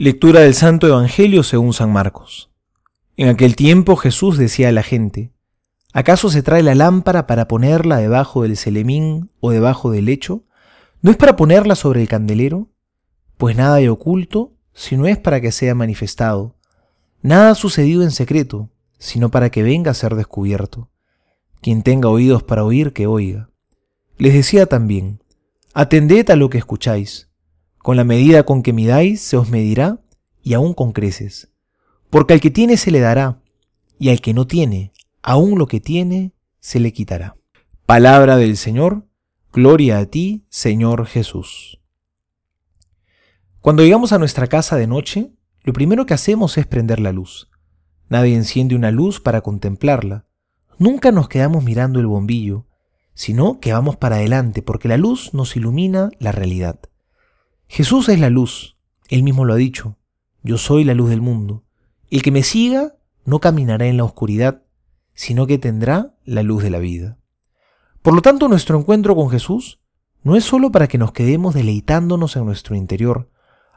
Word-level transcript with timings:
Lectura 0.00 0.42
del 0.42 0.54
Santo 0.54 0.86
Evangelio 0.86 1.42
según 1.42 1.72
San 1.72 1.92
Marcos. 1.92 2.52
En 3.16 3.28
aquel 3.28 3.56
tiempo 3.56 3.96
Jesús 3.96 4.38
decía 4.38 4.68
a 4.68 4.72
la 4.72 4.84
gente, 4.84 5.32
¿acaso 5.92 6.30
se 6.30 6.40
trae 6.40 6.62
la 6.62 6.76
lámpara 6.76 7.26
para 7.26 7.48
ponerla 7.48 7.96
debajo 7.96 8.44
del 8.44 8.56
celemín 8.56 9.32
o 9.40 9.50
debajo 9.50 9.90
del 9.90 10.04
lecho? 10.04 10.44
¿No 11.02 11.10
es 11.10 11.16
para 11.16 11.34
ponerla 11.34 11.74
sobre 11.74 12.00
el 12.00 12.08
candelero? 12.08 12.68
Pues 13.38 13.56
nada 13.56 13.74
hay 13.74 13.88
oculto, 13.88 14.52
sino 14.72 15.08
es 15.08 15.18
para 15.18 15.40
que 15.40 15.50
sea 15.50 15.74
manifestado. 15.74 16.54
Nada 17.20 17.50
ha 17.50 17.54
sucedido 17.56 18.04
en 18.04 18.12
secreto, 18.12 18.70
sino 19.00 19.32
para 19.32 19.50
que 19.50 19.64
venga 19.64 19.90
a 19.90 19.94
ser 19.94 20.14
descubierto. 20.14 20.92
Quien 21.60 21.82
tenga 21.82 22.08
oídos 22.08 22.44
para 22.44 22.62
oír, 22.62 22.92
que 22.92 23.08
oiga. 23.08 23.50
Les 24.16 24.32
decía 24.32 24.66
también, 24.66 25.24
atended 25.74 26.30
a 26.30 26.36
lo 26.36 26.50
que 26.50 26.58
escucháis 26.58 27.27
con 27.88 27.96
la 27.96 28.04
medida 28.04 28.42
con 28.42 28.62
que 28.62 28.74
midáis 28.74 29.22
se 29.22 29.38
os 29.38 29.48
medirá 29.48 29.98
y 30.42 30.52
aún 30.52 30.74
con 30.74 30.92
creces. 30.92 31.54
Porque 32.10 32.34
al 32.34 32.40
que 32.42 32.50
tiene 32.50 32.76
se 32.76 32.90
le 32.90 33.00
dará, 33.00 33.40
y 33.98 34.10
al 34.10 34.20
que 34.20 34.34
no 34.34 34.46
tiene, 34.46 34.92
aún 35.22 35.58
lo 35.58 35.66
que 35.68 35.80
tiene, 35.80 36.34
se 36.60 36.80
le 36.80 36.92
quitará. 36.92 37.38
Palabra 37.86 38.36
del 38.36 38.58
Señor, 38.58 39.06
gloria 39.54 40.00
a 40.00 40.04
ti, 40.04 40.44
Señor 40.50 41.06
Jesús. 41.06 41.80
Cuando 43.62 43.82
llegamos 43.82 44.12
a 44.12 44.18
nuestra 44.18 44.48
casa 44.48 44.76
de 44.76 44.86
noche, 44.86 45.32
lo 45.62 45.72
primero 45.72 46.04
que 46.04 46.12
hacemos 46.12 46.58
es 46.58 46.66
prender 46.66 47.00
la 47.00 47.12
luz. 47.12 47.48
Nadie 48.10 48.34
enciende 48.34 48.74
una 48.74 48.90
luz 48.90 49.18
para 49.18 49.40
contemplarla. 49.40 50.26
Nunca 50.76 51.10
nos 51.10 51.30
quedamos 51.30 51.64
mirando 51.64 52.00
el 52.00 52.06
bombillo, 52.06 52.66
sino 53.14 53.60
que 53.60 53.72
vamos 53.72 53.96
para 53.96 54.16
adelante 54.16 54.60
porque 54.60 54.88
la 54.88 54.98
luz 54.98 55.32
nos 55.32 55.56
ilumina 55.56 56.10
la 56.18 56.32
realidad. 56.32 56.80
Jesús 57.68 58.08
es 58.08 58.18
la 58.18 58.30
luz, 58.30 58.76
él 59.08 59.22
mismo 59.22 59.44
lo 59.44 59.54
ha 59.54 59.56
dicho, 59.56 59.96
yo 60.42 60.58
soy 60.58 60.84
la 60.84 60.94
luz 60.94 61.10
del 61.10 61.20
mundo. 61.20 61.64
El 62.10 62.22
que 62.22 62.30
me 62.30 62.42
siga 62.42 62.94
no 63.24 63.38
caminará 63.38 63.86
en 63.86 63.98
la 63.98 64.04
oscuridad, 64.04 64.62
sino 65.14 65.46
que 65.46 65.58
tendrá 65.58 66.14
la 66.24 66.42
luz 66.42 66.62
de 66.62 66.70
la 66.70 66.78
vida. 66.78 67.18
Por 68.02 68.14
lo 68.14 68.22
tanto, 68.22 68.48
nuestro 68.48 68.78
encuentro 68.78 69.14
con 69.14 69.28
Jesús 69.30 69.80
no 70.22 70.36
es 70.36 70.44
sólo 70.44 70.72
para 70.72 70.88
que 70.88 70.98
nos 70.98 71.12
quedemos 71.12 71.54
deleitándonos 71.54 72.36
en 72.36 72.46
nuestro 72.46 72.74
interior, 72.74 73.30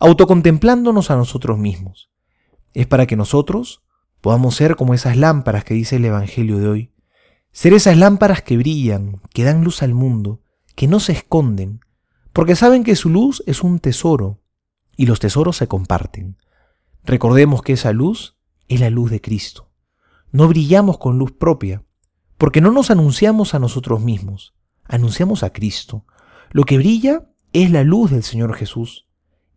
autocontemplándonos 0.00 1.10
a 1.10 1.16
nosotros 1.16 1.58
mismos. 1.58 2.10
Es 2.74 2.86
para 2.86 3.06
que 3.06 3.16
nosotros 3.16 3.82
podamos 4.20 4.56
ser 4.56 4.76
como 4.76 4.94
esas 4.94 5.16
lámparas 5.16 5.64
que 5.64 5.74
dice 5.74 5.96
el 5.96 6.04
Evangelio 6.04 6.58
de 6.58 6.68
hoy. 6.68 6.92
Ser 7.52 7.72
esas 7.72 7.96
lámparas 7.96 8.42
que 8.42 8.56
brillan, 8.56 9.20
que 9.32 9.44
dan 9.44 9.62
luz 9.62 9.82
al 9.82 9.94
mundo, 9.94 10.40
que 10.74 10.88
no 10.88 11.00
se 11.00 11.12
esconden, 11.12 11.80
porque 12.36 12.54
saben 12.54 12.84
que 12.84 12.96
su 12.96 13.08
luz 13.08 13.42
es 13.46 13.62
un 13.62 13.78
tesoro 13.78 14.42
y 14.94 15.06
los 15.06 15.20
tesoros 15.20 15.56
se 15.56 15.68
comparten. 15.68 16.36
Recordemos 17.02 17.62
que 17.62 17.72
esa 17.72 17.94
luz 17.94 18.36
es 18.68 18.78
la 18.78 18.90
luz 18.90 19.10
de 19.10 19.22
Cristo. 19.22 19.70
No 20.32 20.46
brillamos 20.46 20.98
con 20.98 21.16
luz 21.16 21.32
propia, 21.32 21.82
porque 22.36 22.60
no 22.60 22.72
nos 22.72 22.90
anunciamos 22.90 23.54
a 23.54 23.58
nosotros 23.58 24.02
mismos, 24.02 24.54
anunciamos 24.84 25.44
a 25.44 25.54
Cristo. 25.54 26.04
Lo 26.50 26.64
que 26.64 26.76
brilla 26.76 27.26
es 27.54 27.70
la 27.70 27.84
luz 27.84 28.10
del 28.10 28.22
Señor 28.22 28.54
Jesús. 28.54 29.08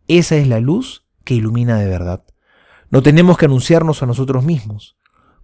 Esa 0.08 0.36
es 0.36 0.48
la 0.48 0.60
luz 0.60 1.04
que 1.22 1.34
ilumina 1.34 1.76
de 1.76 1.86
verdad. 1.86 2.24
No 2.88 3.02
tenemos 3.02 3.36
que 3.36 3.44
anunciarnos 3.44 4.02
a 4.02 4.06
nosotros 4.06 4.42
mismos, 4.42 4.96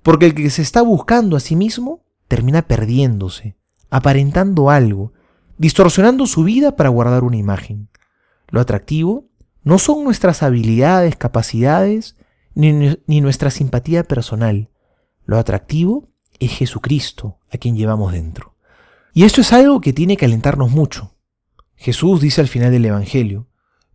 porque 0.03 0.25
el 0.25 0.35
que 0.35 0.49
se 0.49 0.63
está 0.63 0.81
buscando 0.81 1.37
a 1.37 1.41
sí 1.41 1.55
mismo 1.55 2.03
termina 2.29 2.63
perdiéndose, 2.63 3.59
aparentando 3.91 4.71
algo, 4.71 5.13
distorsionando 5.59 6.27
su 6.27 6.45
vida 6.45 6.77
para 6.77 6.89
guardar 6.89 7.25
una 7.25 7.37
imagen. 7.37 7.89
Lo 8.49 8.61
atractivo 8.61 9.27
no 9.63 9.79
son 9.79 10.05
nuestras 10.05 10.43
habilidades, 10.43 11.17
capacidades, 11.17 12.17
ni, 12.55 13.21
nuestra 13.21 13.51
simpatía 13.51 14.05
personal. 14.05 14.71
Lo 15.25 15.39
atractivo 15.39 16.09
es 16.39 16.53
Jesucristo, 16.53 17.39
a 17.51 17.59
quien 17.59 17.77
llevamos 17.77 18.13
dentro. 18.13 18.55
Y 19.13 19.25
esto 19.25 19.41
es 19.41 19.53
algo 19.53 19.81
que 19.81 19.93
tiene 19.93 20.17
que 20.17 20.27
alentarnos 20.27 20.71
mucho. 20.71 21.15
Jesús 21.75 22.21
dice 22.21 22.41
al 22.41 22.49
final 22.49 22.71
del 22.71 22.85
Evangelio, 22.85 23.49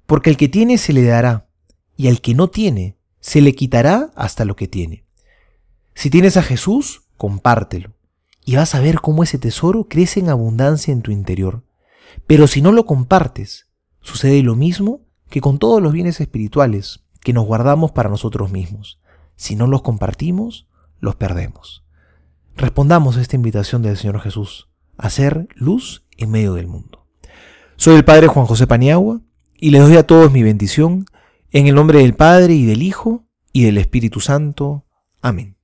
porque 0.06 0.30
el 0.30 0.38
que 0.38 0.50
tiene 0.50 0.78
se 0.78 0.94
le 0.94 1.04
dará, 1.04 1.48
y 1.96 2.08
al 2.08 2.22
que 2.22 2.34
no 2.34 2.50
tiene 2.50 2.98
se 3.20 3.42
le 3.42 3.54
quitará 3.54 4.12
hasta 4.16 4.46
lo 4.46 4.56
que 4.56 4.68
tiene. 4.68 5.06
Si 5.94 6.10
tienes 6.10 6.38
a 6.38 6.44
Jesús, 6.44 7.04
compártelo 7.18 7.94
y 8.46 8.56
vas 8.56 8.76
a 8.76 8.80
ver 8.80 9.02
cómo 9.02 9.24
ese 9.24 9.38
tesoro 9.38 9.88
crece 9.88 10.20
en 10.20 10.30
abundancia 10.30 10.92
en 10.92 11.02
tu 11.02 11.12
interior. 11.12 11.64
Pero 12.28 12.48
si 12.48 12.62
no 12.62 12.72
lo 12.72 12.86
compartes, 12.86 13.68
sucede 14.02 14.42
lo 14.44 14.56
mismo 14.56 15.02
que 15.30 15.42
con 15.42 15.60
todos 15.60 15.82
los 15.82 15.94
bienes 15.94 16.20
espirituales 16.20 17.04
que 17.22 17.34
nos 17.34 17.46
guardamos 17.46 17.92
para 17.92 18.10
nosotros 18.10 18.52
mismos. 18.52 19.00
Si 19.36 19.56
no 19.56 19.68
los 19.68 19.82
compartimos, 19.82 20.68
los 21.00 21.16
perdemos. 21.16 21.84
Respondamos 22.56 23.18
a 23.18 23.22
esta 23.22 23.36
invitación 23.36 23.82
del 23.82 23.98
Señor 23.98 24.20
Jesús, 24.20 24.70
a 24.98 25.10
ser 25.10 25.48
luz 25.56 26.06
en 26.18 26.32
medio 26.32 26.54
del 26.54 26.68
mundo. 26.68 27.08
Soy 27.78 27.96
el 27.96 28.06
Padre 28.06 28.28
Juan 28.28 28.46
José 28.46 28.68
Paniagua 28.68 29.22
y 29.58 29.72
les 29.72 29.82
doy 29.82 29.98
a 29.98 30.06
todos 30.06 30.32
mi 30.32 30.44
bendición 30.44 31.06
en 31.52 31.68
el 31.68 31.76
nombre 31.76 32.00
del 32.00 32.14
Padre 32.14 32.54
y 32.54 32.66
del 32.66 32.84
Hijo 32.84 33.26
y 33.54 33.64
del 33.64 33.78
Espíritu 33.78 34.20
Santo. 34.20 34.86
Amén. 35.22 35.61